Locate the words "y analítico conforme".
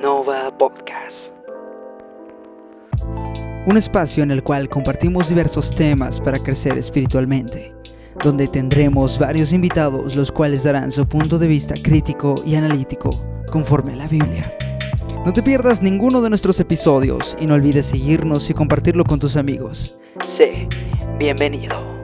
12.46-13.92